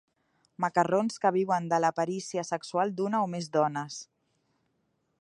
Macarrons 0.63 1.19
que 1.25 1.31
viuen 1.35 1.69
de 1.73 1.79
la 1.85 1.93
perícia 1.99 2.47
sexual 2.51 2.97
d'una 3.01 3.23
o 3.27 3.31
més 3.35 3.55
dones. 3.59 4.03